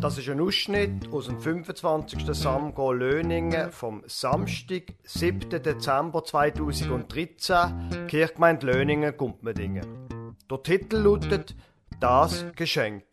[0.00, 2.24] Das ist ein Ausschnitt aus dem 25.
[2.34, 5.62] Samgo Löningen vom Samstag, 7.
[5.62, 10.08] Dezember 2013, Kirchgemeinde Löningen, Gumpmedingen.
[10.50, 11.54] Der Titel lautet
[12.00, 13.04] Das Geschenk.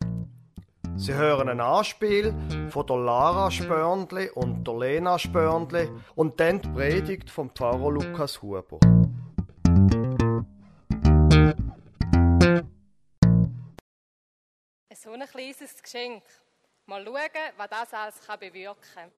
[0.96, 2.34] Sie hören ein Anspiel
[2.70, 8.40] von der Lara Spörndli und der Lena Spörndli und dann die Predigt vom Pfarrer Lukas
[8.40, 8.78] Huber.
[14.94, 16.22] So ein kleines Geschenk.
[16.88, 19.12] Mal schauen, was das alles kann bewirken kann.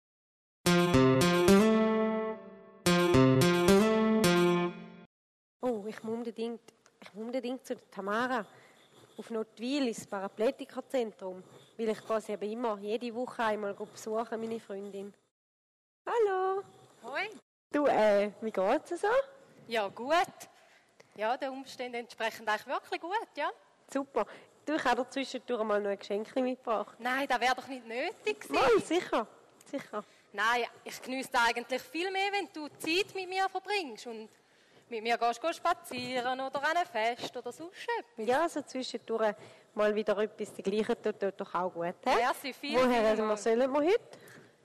[5.61, 6.63] Oh, ich muss unbedingt,
[7.01, 8.45] ich muss unbedingt zu Tamara
[9.17, 11.45] auf Notwil ins Parapletikazentrum,
[11.79, 15.15] weil ich sie eben immer jede Woche einmal besuchen, meine Freundin.
[16.05, 16.65] Hallo.
[17.05, 17.31] Hoi.
[17.73, 19.07] Du, äh, wie geht's so?
[19.69, 20.49] Ja, gut.
[21.15, 23.53] Ja, den Umständen entsprechend eigentlich wirklich gut, ja.
[23.93, 24.27] Super.
[24.71, 26.95] Du, ich habe dir zwischendurch mal noch ein Geschenk mitgebracht.
[27.01, 28.55] Nein, das wäre doch nicht nötig gewesen.
[28.55, 29.27] Mal, sicher,
[29.69, 30.05] sicher.
[30.33, 34.29] Nein, ich genieße eigentlich viel mehr, wenn du Zeit mit mir verbringst und
[34.89, 38.29] mit mir gehst, gehst spazieren oder an ein Fest oder sonst etwas.
[38.29, 39.35] Ja, so zwischendurch
[39.75, 41.97] mal wieder etwas dergleichen tut, tut doch auch gut.
[42.05, 42.15] He?
[42.15, 44.01] Merci, viel, Woher wir sollen wir heute?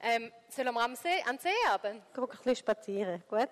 [0.04, 2.04] Ähm, sollen wir am See, an den See haben?
[2.14, 3.50] Geh ein bisschen spazieren, gut?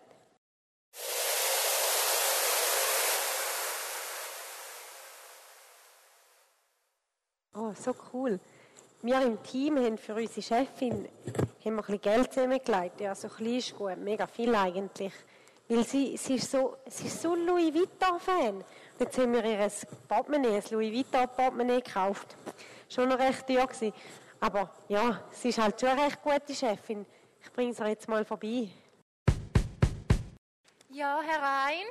[7.75, 8.39] So cool.
[9.01, 13.01] Wir im Team haben für unsere Chefin haben wir ein bisschen Geld zusammengelegt.
[13.01, 15.13] Ja, so ein bisschen ist gut, mega viel eigentlich.
[15.67, 18.63] Weil sie, sie, ist so, sie ist so Louis Vuitton-Fan.
[18.99, 19.71] Jetzt haben wir ihr ein
[20.07, 22.35] Portemonnaie, ein Louis Vuitton-Portemonnaie gekauft.
[22.89, 23.93] Schon noch recht teuer gewesen.
[24.39, 27.05] Aber ja, sie ist halt schon eine recht gute Chefin.
[27.41, 28.69] Ich bringe sie jetzt mal vorbei.
[30.89, 31.87] Ja, herein.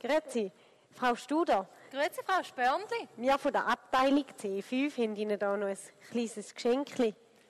[0.00, 0.50] Grüezi,
[0.92, 1.68] Frau Studer.
[1.90, 3.08] Grüezi, Frau Spörndli.
[3.16, 5.78] Wir von der Abteilung C5 haben Ihnen da noch ein
[6.10, 6.88] kleines Geschenk.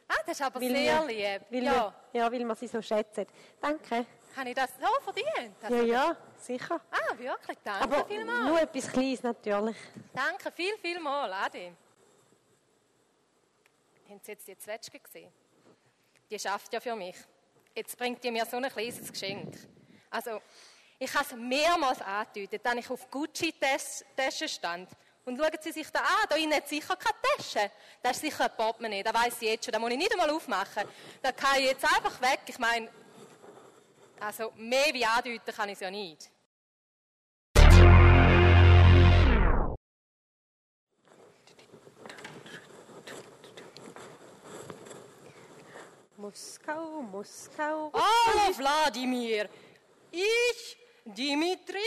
[0.09, 1.43] Ah, das ist aber Weil sehr wir- lieb.
[1.51, 3.27] Weil Ja, wir, ja, weil wir sie so schätzen.
[3.61, 4.07] Danke.
[4.37, 5.55] habe ich das so verdient?
[5.61, 6.81] Das Ja, ja, sicher.
[6.91, 8.45] Ah, wirklich, danke Aber vielmals.
[8.49, 9.77] nur etwas Kleines natürlich.
[10.15, 11.73] Danke viel, viel mal, Adi.
[14.09, 15.31] Haben Sie jetzt die Zwetschge gesehen?
[16.31, 17.17] Die schafft ja für mich.
[17.75, 19.55] Jetzt bringt die mir so ein kleines Geschenk.
[20.11, 20.41] Also,
[21.03, 24.91] ich habe es mehrmals angedeutet, als ich auf Gucci-Taschen stand.
[25.25, 27.71] Und schauen Sie sich da an, da innen hat sicher keine Tasche.
[28.03, 29.73] Das ist sicher ein Portemonnaie, das weiß ich jetzt schon.
[29.73, 30.85] Das muss ich nicht einmal aufmachen.
[31.23, 32.41] Das kann ich jetzt einfach weg.
[32.47, 32.91] Ich meine,
[34.21, 36.31] also mehr wie andeuten kann ich es ja nicht.
[46.19, 47.91] Moskau, Moskau.
[47.95, 49.49] Oh, Wladimir,
[50.11, 51.79] ich, Dimitri,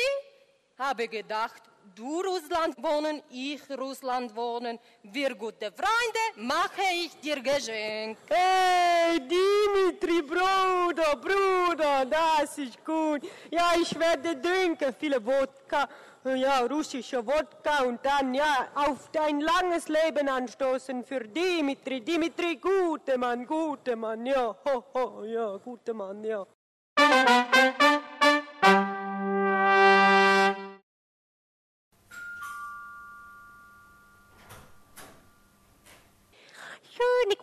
[0.78, 1.62] habe gedacht,
[1.96, 8.18] du Russland wohnen, ich Russland wohnen, wir gute Freunde, mache ich dir Geschenk.
[8.28, 13.22] Hey, Dimitri, Bruder, Bruder, das ist gut.
[13.52, 15.88] Ja, ich werde trinken, viele Wodka,
[16.24, 22.02] ja, russische Wodka und dann, ja, auf dein langes Leben anstoßen für Dimitri.
[22.02, 26.46] Dimitri, gute Mann, gute Mann, ja, ho, ho, ja, gute Mann, ja.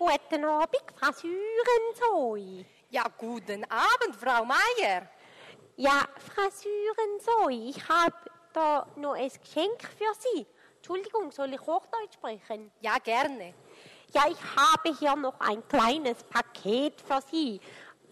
[0.01, 2.65] Guten Abend, Frau Syrenzoy.
[2.89, 5.07] Ja, guten Abend, Frau Meier.
[5.77, 8.17] Ja, Frau Syrenzoy, ich habe
[8.55, 10.47] da noch ein Geschenk für Sie.
[10.77, 12.73] Entschuldigung, soll ich Hochdeutsch sprechen?
[12.81, 13.53] Ja, gerne.
[14.15, 17.61] Ja, ich habe hier noch ein kleines Paket für Sie,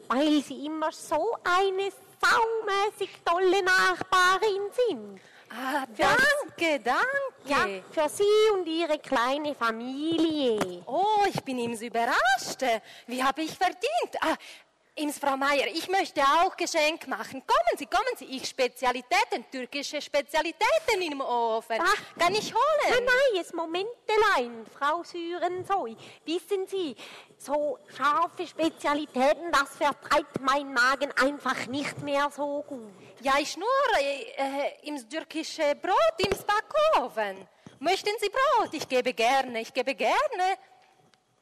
[0.08, 5.20] weil Sie immer so eine saumäßig tolle Nachbarin sind.
[5.50, 7.04] Ah, danke, danke.
[7.46, 10.82] Ja, für Sie und Ihre kleine Familie.
[10.86, 12.62] Oh, ich bin ihm so überrascht.
[13.06, 14.16] Wie habe ich verdient?
[14.20, 14.36] Ah,
[14.98, 17.42] Ims Frau Meier, ich möchte auch Geschenk machen.
[17.46, 18.24] Kommen Sie, kommen Sie.
[18.24, 21.78] Ich Spezialitäten, türkische Spezialitäten im Ofen.
[21.80, 22.18] Ach.
[22.18, 23.04] Kann ich Nein, holen?
[23.04, 25.96] nein, jetzt Momentelein, Frau Syrensoy.
[26.24, 26.96] Wissen Sie,
[27.36, 32.92] so scharfe Spezialitäten, das vertreibt mein Magen einfach nicht mehr so gut.
[33.20, 33.68] Ja, ich nur
[34.00, 37.46] äh, äh, im türkische Brot im Backofen.
[37.78, 38.74] Möchten Sie Brot?
[38.74, 40.58] Ich gebe gerne, ich gebe gerne.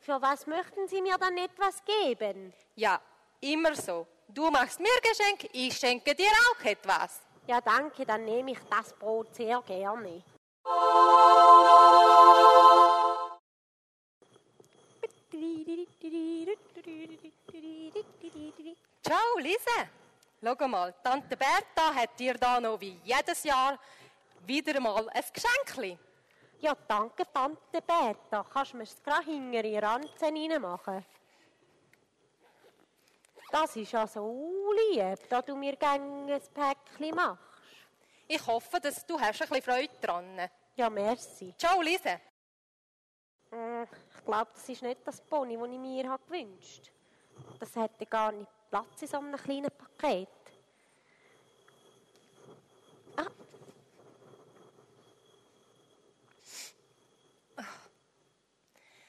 [0.01, 2.53] Für was möchten Sie mir dann etwas geben?
[2.75, 3.01] Ja,
[3.53, 4.07] immer so.
[4.29, 7.21] Du machst mir Geschenk, ich schenke dir auch etwas.
[7.47, 10.23] Ja, danke, dann nehme ich das Brot sehr gerne.
[19.03, 19.89] Ciao, Lise.
[20.43, 23.79] Schau mal, Tante Bertha hat dir da noch wie jedes Jahr
[24.47, 25.99] wieder mal ein Geschenkli.
[26.61, 28.45] Ja, danke, Tante Berta.
[28.53, 31.05] Kannst du mir es gerade hinter die Ranzen reinmachen?
[33.51, 37.43] Das ist ja so lieb, dass du mir gerne ein Päckchen machst.
[38.29, 40.51] Ich hoffe, dass du hast ein bisschen Freude dran.
[40.75, 41.55] Ja, merci.
[41.57, 42.21] Ciao, Lise.
[43.51, 43.87] Hm,
[44.19, 46.91] Ich glaube, das ist nicht das Pony, das ich mir habe gewünscht
[47.39, 47.59] habe.
[47.61, 50.29] Das hätte gar nicht Platz in so einem kleinen Paket.
[53.17, 53.27] Ah,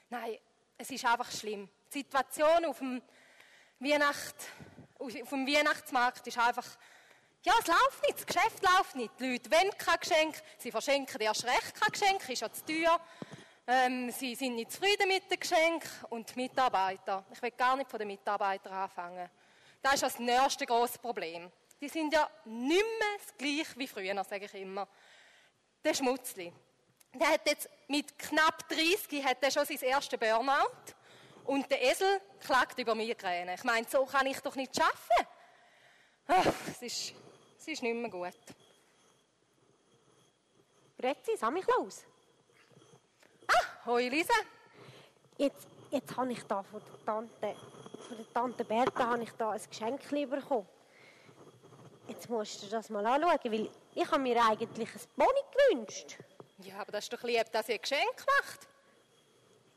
[0.09, 0.37] Nein,
[0.77, 1.67] es ist einfach schlimm.
[1.93, 3.01] Die Situation auf dem,
[3.79, 4.35] Weihnacht,
[4.97, 6.65] auf dem Weihnachtsmarkt ist einfach,
[7.43, 9.11] ja, es läuft nicht, das Geschäft läuft nicht.
[9.19, 12.99] Die Leute wollen kein Geschenk, sie verschenken erst recht kein Geschenk, ist ja zu teuer.
[13.67, 17.23] Ähm, sie sind nicht zufrieden mit dem Geschenk und die Mitarbeiter.
[17.31, 19.29] Ich will gar nicht von den Mitarbeitern anfangen.
[19.81, 21.51] Das ist das nächste große Problem.
[21.79, 24.87] Die sind ja nicht mehr das gleich wie früher, sage ich immer.
[25.83, 26.51] Der Schmutzli.
[27.13, 30.96] Der hat jetzt mit knapp 30 hat er schon sein erstes Burnout
[31.47, 33.55] und der Esel klagt über Migräne.
[33.55, 35.27] Ich meine, so kann ich doch nicht arbeiten.
[36.27, 37.13] Ach, es ist,
[37.57, 38.33] es ist nicht mehr gut.
[40.99, 42.03] Grüezi, Samichlaus.
[43.47, 44.33] Ah, hoi Lisa.
[45.37, 47.55] Jetzt, jetzt habe ich da von der Tante,
[48.07, 50.67] von der Tante Berta habe ich da ein Geschenk bekommen.
[52.09, 56.17] Jetzt musst du das mal anschauen, weil ich habe mir eigentlich ein Pony gewünscht.
[56.59, 58.67] Ja, aber das ist doch lieb, dass ihr ein Geschenk macht.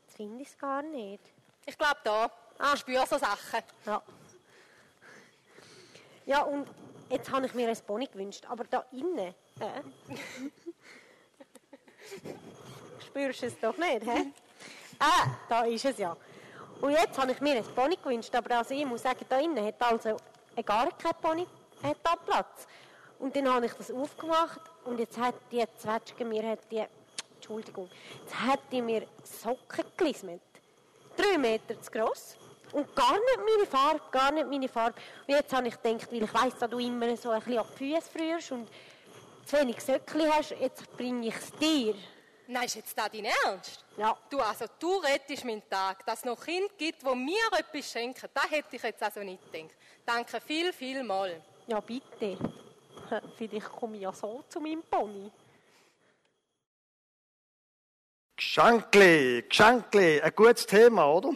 [0.01, 1.21] Jetzt finde ich es gar nicht.
[1.65, 2.31] Ich glaube da.
[2.57, 3.63] Ah, ich spüre so Sachen.
[3.85, 4.01] Ja.
[6.25, 6.67] Ja, und
[7.09, 9.33] jetzt habe ich mir ein Pony gewünscht, aber da innen.
[9.59, 9.81] Äh.
[13.05, 14.31] Spürst du es doch nicht, hä?
[14.99, 16.15] Ah, da ist es ja.
[16.79, 19.65] Und jetzt habe ich mir ein Pony gewünscht, aber also ich muss sagen, da innen
[19.65, 20.17] hat also
[20.65, 21.47] gar kein Pony
[21.83, 22.67] hat da Platz.
[23.19, 26.83] Und dann habe ich das aufgemacht und jetzt hat die Zwetschge mir hat die,
[27.35, 27.89] Entschuldigung,
[28.23, 30.41] jetzt hat die mir Socken gelismet.
[31.15, 32.35] Drei Meter zu gross.
[32.71, 34.95] Und gar nicht meine Farbe, gar nicht meine Farbe.
[35.27, 37.67] Und jetzt habe ich gedacht, weil ich weiss, dass du immer so ein bisschen auf
[37.77, 38.69] die Füße frierst und
[39.45, 41.95] zu wenig Söckli hast, jetzt bringe ich es dir.
[42.47, 43.85] Nein, ist jetzt das dein Ernst?
[43.97, 44.17] Ja.
[44.29, 46.05] Du, also, du rettest meinen Tag.
[46.05, 49.51] Dass es noch Kinder gibt, die mir etwas schenken, das hätte ich jetzt also nicht
[49.51, 49.75] gedacht.
[50.05, 51.41] Danke viel, viel mal.
[51.67, 52.37] Ja, bitte.
[53.37, 55.31] Vielleicht komme ich ja so zu meinem Pony.
[58.53, 61.31] Geschenkli, Geschenkli, ein gutes Thema, oder?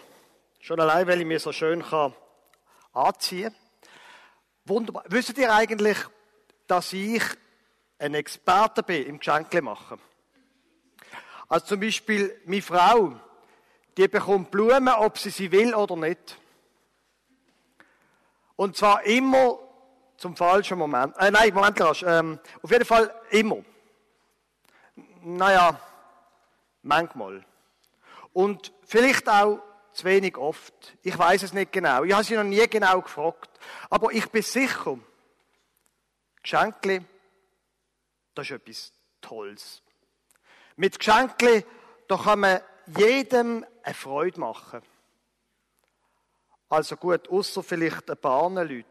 [0.59, 2.13] Schon allein, weil ich mir so schön kann
[2.91, 3.89] anziehen kann.
[4.65, 5.05] Wunderbar.
[5.07, 5.97] Wisst ihr eigentlich,
[6.67, 7.23] dass ich
[7.99, 9.97] ein Experte bin im Geschenkli machen?
[11.47, 13.13] Also zum Beispiel meine Frau,
[13.95, 16.37] die bekommt Blumen, ob sie sie will oder nicht.
[18.57, 19.57] Und zwar immer
[20.17, 21.15] zum falschen Moment.
[21.17, 21.79] Äh, nein, Moment.
[22.05, 23.63] Ähm, auf jeden Fall immer.
[25.21, 25.79] Naja,
[26.85, 27.43] manchmal.
[28.33, 29.59] Und vielleicht auch
[29.93, 30.97] zu wenig oft.
[31.01, 32.03] Ich weiß es nicht genau.
[32.03, 33.49] Ich habe sie noch nie genau gefragt.
[33.89, 34.99] Aber ich bin sicher,
[36.43, 37.01] Geschenkli,
[38.33, 39.81] das ist etwas Tolles.
[40.75, 41.65] Mit Geschenkli,
[42.07, 42.61] da kann man
[42.97, 44.81] jedem eine Freude machen.
[46.67, 48.85] Also gut, außer vielleicht ein paar Leute.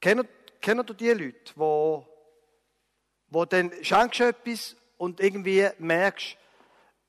[0.00, 0.28] Kennt,
[0.60, 2.06] kennt ihr die Leute, wo,
[3.26, 6.36] wo dann schenkst du etwas und irgendwie merkst,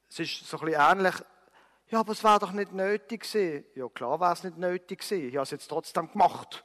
[0.10, 1.16] es ist so ein bisschen ähnlich,
[1.90, 3.66] ja, aber es wäre doch nicht nötig gewesen.
[3.74, 5.28] Ja, klar wäre es nicht nötig gewesen.
[5.28, 6.64] Ich habe es jetzt trotzdem gemacht.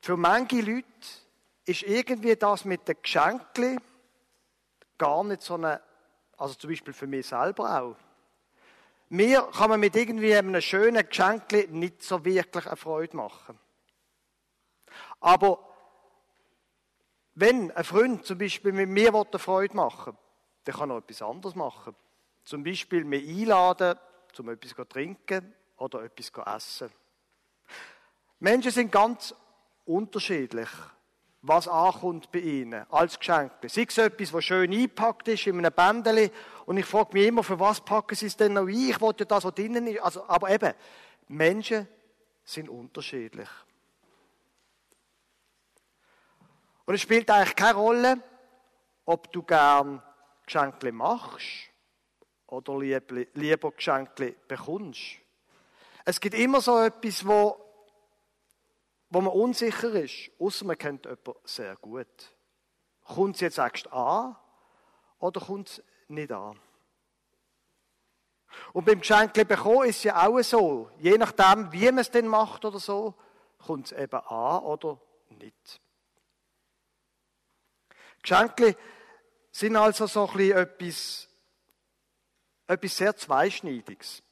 [0.00, 0.86] Für manche Leute
[1.64, 3.80] ist irgendwie das mit den Geschenken
[4.96, 5.82] gar nicht so eine,
[6.36, 7.96] also zum Beispiel für mich selber auch.
[9.08, 13.58] Mir kann man mit irgendwie einem schönen Geschenk nicht so wirklich eine Freude machen.
[15.18, 15.65] Aber
[17.36, 20.18] wenn ein Freund zum Beispiel mit mir eine Freude machen will,
[20.64, 21.94] dann kann er etwas anderes machen.
[22.44, 23.98] Zum Beispiel mich einladen,
[24.38, 26.90] um etwas zu trinken oder etwas zu essen.
[28.40, 29.34] Menschen sind ganz
[29.84, 30.68] unterschiedlich,
[31.42, 33.52] was ankommt bei ihnen als Geschenk.
[33.66, 36.30] Sei es etwas, was schön eingepackt ist in einem Bändeli
[36.64, 38.90] und ich frage mich immer, für was packen sie es denn noch ein?
[38.90, 40.00] Ich wollte ja das, was drinnen ist.
[40.00, 40.72] Also, aber eben,
[41.28, 41.86] Menschen
[42.44, 43.48] sind unterschiedlich.
[46.86, 48.22] Und es spielt eigentlich keine Rolle,
[49.04, 50.02] ob du gern
[50.44, 51.70] Geschenke machst
[52.46, 55.18] oder lieber Geschenke bekommst.
[56.04, 57.60] Es gibt immer so etwas, wo,
[59.10, 62.06] wo man unsicher ist, außer man kennt jemanden sehr gut.
[63.02, 64.36] Kommt es jetzt erst an
[65.18, 66.58] oder kommt es nicht an?
[68.72, 70.90] Und beim Geschenke bekommen ist es ja auch so.
[70.98, 73.14] Je nachdem, wie man es denn macht oder so,
[73.58, 75.00] kommt es eben an oder
[75.30, 75.80] nicht.
[78.26, 78.76] Geschenke
[79.52, 81.28] sind also so ein etwas,
[82.66, 84.22] etwas sehr Zweischneidiges.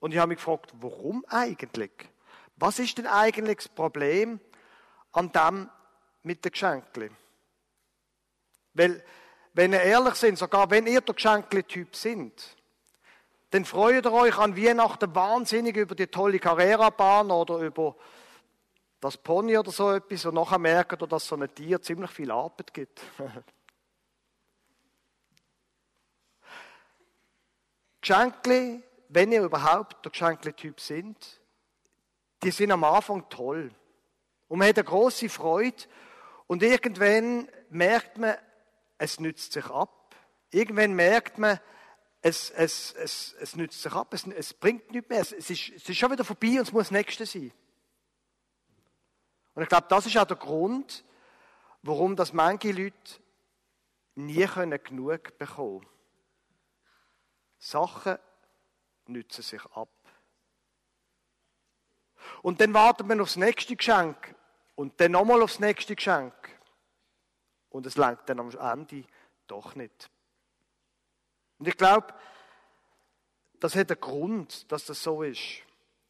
[0.00, 1.92] Und ich habe mich gefragt, warum eigentlich?
[2.56, 4.40] Was ist denn eigentlich das Problem
[5.12, 5.70] an dem
[6.24, 7.16] mit den Geschenken?
[8.74, 9.04] Weil,
[9.52, 12.56] wenn ihr ehrlich sind, sogar wenn ihr der Geschenkle-Typ sind,
[13.50, 17.94] dann freut ihr euch an Weihnachten wahnsinnig über die tolle Carrera-Bahn oder über
[19.02, 22.30] das Pony oder so etwas und nachher merkt ihr, dass so ein Tier ziemlich viel
[22.30, 23.02] Arbeit gibt.
[28.00, 31.40] Geschenkle, wenn ihr überhaupt der Geschenkle-Typ sind,
[32.44, 33.72] die sind am Anfang toll.
[34.46, 35.82] Und man hat eine große Freude.
[36.46, 38.36] Und irgendwann merkt man,
[38.98, 40.14] es nützt sich ab.
[40.52, 41.58] Irgendwann merkt man,
[42.20, 45.20] es, es, es, es nützt sich ab, es, es bringt nichts mehr.
[45.20, 47.52] Es, es, ist, es ist schon wieder vorbei und es muss das Nächste sein.
[49.54, 51.04] Und ich glaube, das ist auch der Grund,
[51.82, 53.20] warum das manche Leute
[54.14, 55.92] nie können genug bekommen können.
[57.58, 58.18] Sachen
[59.06, 59.88] nützen sich ab.
[62.42, 64.34] Und dann wartet man aufs nächste Geschenk
[64.74, 66.34] und dann nochmal aufs nächste Geschenk.
[67.70, 69.04] Und es langt dann am Ende
[69.46, 70.10] doch nicht.
[71.58, 72.12] Und ich glaube,
[73.60, 75.62] das hat einen Grund, dass das so ist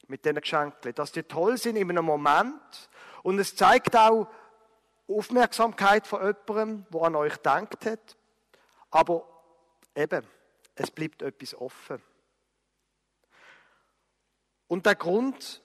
[0.09, 0.95] mit diesen Geschenken.
[0.95, 2.89] Dass die toll sind in einem Moment
[3.23, 4.29] und es zeigt auch
[5.09, 8.17] Aufmerksamkeit von jemandem, der an euch denkt hat.
[8.91, 9.27] Aber
[9.95, 10.27] eben,
[10.75, 12.03] es bleibt etwas offen.
[14.69, 15.63] Und der Grund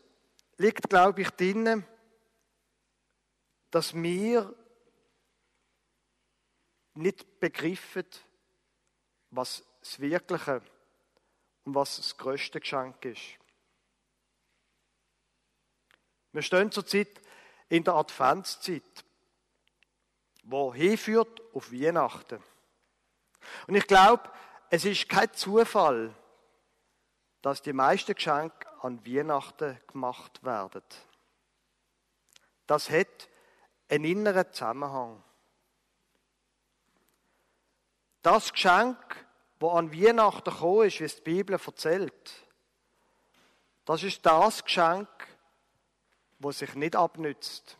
[0.57, 1.85] liegt, glaube ich, darin,
[3.71, 4.53] dass wir
[6.93, 8.05] nicht begriffen,
[9.29, 10.61] was das Wirkliche
[11.63, 13.37] und was das größte Geschenk ist.
[16.31, 17.21] Wir stehen zurzeit
[17.69, 19.05] in der Adventszeit,
[20.43, 22.41] wo hinführt auf Weihnachten.
[23.67, 24.29] Und ich glaube,
[24.69, 26.13] es ist kein Zufall,
[27.41, 30.83] dass die meisten Geschenke an Weihnachten gemacht werden.
[32.65, 33.29] Das hat
[33.89, 35.23] einen inneren Zusammenhang.
[38.21, 38.97] Das Geschenk,
[39.59, 42.47] wo an Weihnachten gekommen ist, wie es die Bibel erzählt,
[43.85, 45.07] das ist das Geschenk,
[46.39, 47.77] wo sich nicht abnützt.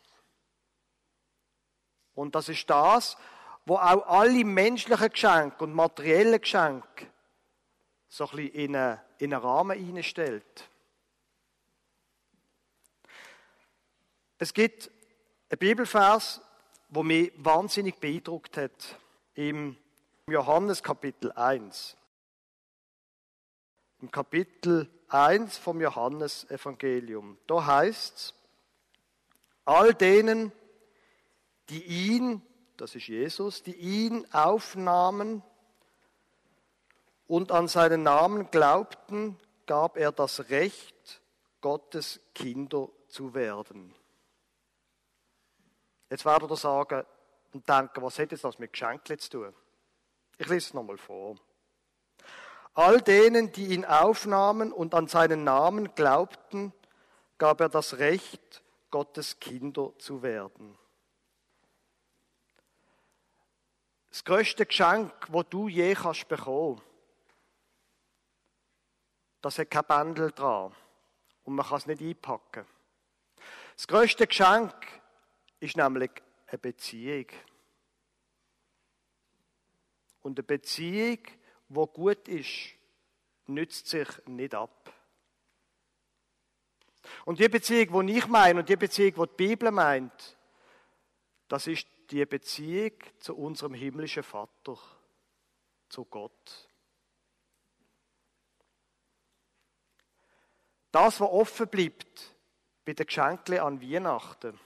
[2.16, 3.18] Und das ist das,
[3.66, 7.08] wo auch alle menschlichen Geschenke und materiellen Geschenke
[8.08, 10.70] so ein bisschen in einen, in einen Rahmen hineinstellt.
[14.40, 14.90] Es gibt
[15.50, 16.42] einen Bibelvers,
[16.90, 18.98] wo mich wahnsinnig beeindruckt hat,
[19.34, 19.78] im
[20.28, 21.98] Johannes Kapitel 1.
[24.02, 27.38] Im Kapitel 1 vom Johannesevangelium.
[27.48, 28.34] Da heißt es,
[29.68, 30.52] all denen,
[31.70, 32.42] die ihn,
[32.78, 35.44] das ist Jesus, die ihn aufnahmen
[37.28, 41.22] und an seinen Namen glaubten, gab er das Recht,
[41.60, 43.94] Gottes Kinder zu werden.
[46.10, 47.04] Jetzt werdet ihr sagen
[47.52, 49.54] und denken, was jetzt das mit Geschenken zu tun?
[50.38, 51.36] Ich lese es nochmal vor.
[52.74, 56.72] All denen, die ihn aufnahmen und an seinen Namen glaubten,
[57.38, 60.78] gab er das Recht, Gottes Kinder zu werden.
[64.10, 66.82] Das größte Geschenk, wo du je kannst bekommen,
[69.42, 70.74] das hat kein Bändel dran
[71.44, 72.66] und man kann es nicht einpacken.
[73.76, 74.74] Das größte Geschenk
[75.60, 76.12] ist nämlich
[76.48, 77.28] eine Beziehung.
[80.22, 81.20] Und eine Beziehung,
[81.70, 82.74] wo gut ist,
[83.46, 84.92] nützt sich nicht ab.
[87.26, 90.38] Und die Beziehung, die ich meine und die Beziehung, die die Bibel meint,
[91.48, 94.78] das ist die Beziehung zu unserem himmlischen Vater,
[95.90, 96.70] zu Gott.
[100.92, 102.36] Das, was offen bleibt
[102.86, 104.60] bei den Geschenken an Weihnachten,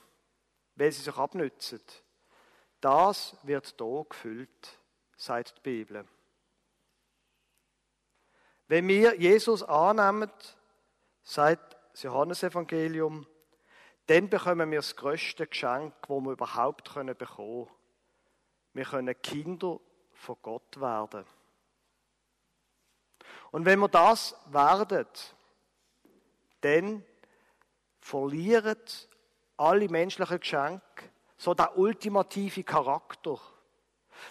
[0.76, 1.82] weil sie sich abnützen.
[2.80, 4.80] Das wird da gefüllt,
[5.16, 6.06] sagt die Bibel.
[8.68, 10.30] Wenn wir Jesus annehmen,
[11.22, 13.26] sagt das Johannesevangelium,
[14.06, 17.68] dann bekommen wir das größte Geschenk, das wir überhaupt bekommen können.
[18.74, 19.78] Wir können Kinder
[20.12, 21.24] von Gott werden.
[23.50, 25.06] Und wenn wir das werden,
[26.62, 27.04] dann
[28.00, 28.78] verlieren
[29.56, 30.82] alle menschlichen Geschenke
[31.36, 33.38] so der ultimative Charakter.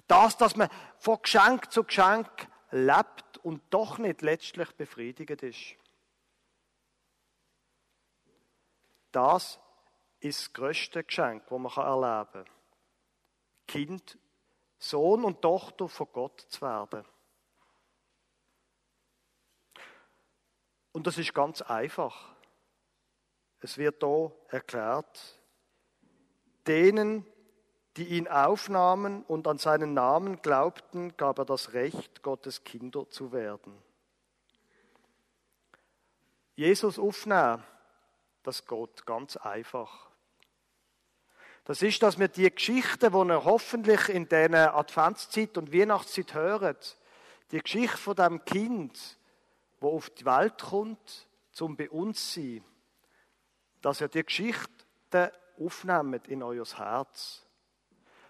[0.08, 5.76] Das, dass man von Geschenk zu Geschenk lebt und doch nicht letztlich befriedigt ist.
[9.12, 9.60] Das
[10.20, 12.56] ist das größte Geschenk, das man erleben kann.
[13.68, 14.18] Kind,
[14.78, 17.06] Sohn und Tochter von Gott zu werden.
[20.92, 22.36] Und das ist ganz einfach.
[23.62, 25.40] Es wird da erklärt,
[26.68, 27.26] denen,
[27.98, 33.32] die ihn aufnahmen und an seinen Namen glaubten, gab er das Recht, Gottes Kinder zu
[33.32, 33.78] werden.
[36.56, 37.64] Jesus aufnehmen,
[38.44, 40.12] das geht ganz einfach.
[41.64, 46.78] Das ist, dass wir die Geschichte, die wir hoffentlich in dieser Adventszeit und Weihnachtszeit hören,
[47.52, 49.18] die Geschichte von dem Kind,
[49.80, 52.66] wo auf die Welt kommt, zum bei uns zu sein,
[53.82, 57.46] dass ihr die Geschichte aufnehmt in euer Herz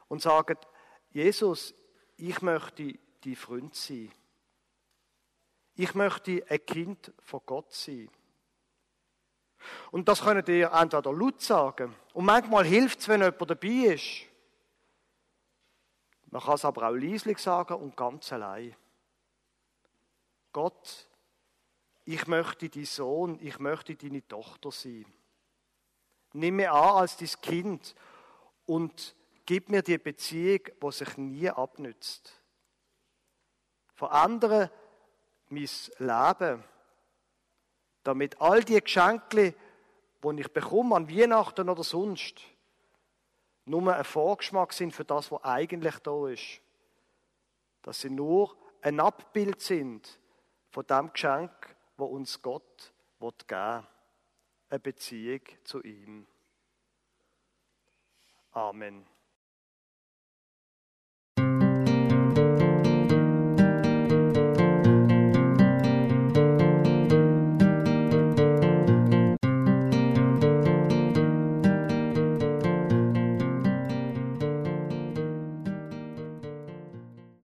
[0.08, 0.68] und sagt,
[1.12, 1.74] Jesus,
[2.18, 4.12] ich möchte die Freund sein.
[5.76, 8.10] Ich möchte ein Kind von Gott sein.
[9.92, 11.96] Und das könnt ihr entweder laut sagen.
[12.14, 14.26] Und manchmal hilft es, wenn jemand dabei ist.
[16.32, 18.76] Man kann es aber auch leislich sagen und ganz allein.
[20.54, 21.08] Gott,
[22.06, 25.06] ich möchte dein Sohn, ich möchte deine Tochter sein.
[26.34, 27.96] Nimm mich an als dein Kind
[28.66, 29.16] und
[29.46, 32.42] gib mir die Beziehung, die sich nie abnützt.
[33.94, 34.72] Verändere
[35.50, 36.64] mein Leben,
[38.04, 39.54] damit all die Geschenke,
[40.24, 42.42] die ich bekomme an Weihnachten oder sonst,
[43.66, 46.62] nur ein Vorgeschmack sind für das, was eigentlich da ist.
[47.84, 50.20] Dass sie nur ein Abbild sind
[50.70, 51.52] von dem Geschenk,
[51.98, 53.88] wo uns Gott geben will.
[54.70, 56.26] Eine Beziehung zu ihm.
[58.54, 59.11] Amen.